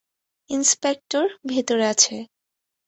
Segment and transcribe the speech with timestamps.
[0.49, 2.15] Inspector ভিতরে আছে।